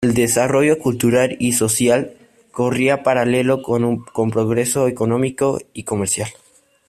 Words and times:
El 0.03 0.15
desarrollo 0.15 0.79
cultural 0.79 1.35
y 1.39 1.53
social 1.53 2.13
corría 2.51 3.03
paralelo 3.03 3.61
con 3.61 4.31
progreso 4.31 4.87
económico 4.87 5.59
y 5.73 5.83
comercial. 5.83 6.29